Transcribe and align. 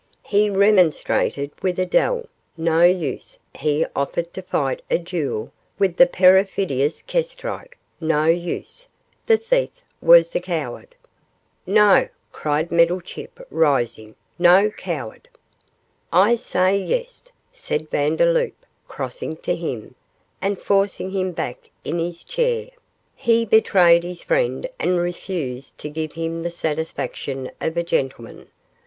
He 0.23 0.49
remonstrated 0.49 1.51
with 1.61 1.77
Adele, 1.77 2.25
no 2.57 2.81
use; 2.81 3.37
he 3.53 3.85
offered 3.95 4.33
to 4.33 4.41
fight 4.41 4.81
a 4.89 4.97
duel 4.97 5.51
with 5.77 5.95
the 5.97 6.07
perfidious 6.07 7.03
Kestrike, 7.03 7.77
no 7.99 8.25
use; 8.25 8.87
the 9.27 9.37
thief 9.37 9.69
was 10.01 10.35
a 10.35 10.39
coward.' 10.39 10.95
'No,' 11.67 12.07
cried 12.31 12.71
Meddlechip, 12.71 13.45
rising, 13.51 14.15
'no 14.39 14.71
coward.' 14.71 15.29
'I 16.11 16.35
say, 16.37 16.75
yes!' 16.79 17.31
said 17.53 17.87
Vandeloup, 17.91 18.55
crossing 18.87 19.37
to 19.45 19.55
him, 19.55 19.93
and 20.41 20.59
forcing 20.59 21.11
him 21.11 21.31
back 21.31 21.69
in 21.85 21.99
his 21.99 22.23
chair; 22.23 22.69
'he 23.15 23.45
betrayed 23.45 24.01
his 24.03 24.23
friend 24.23 24.67
and 24.79 24.97
refused 24.97 25.77
to 25.77 25.89
give 25.89 26.13
him 26.13 26.41
the 26.41 26.49
satisfaction 26.49 27.51
of 27.61 27.77
a 27.77 27.83
gentleman. 27.83 28.47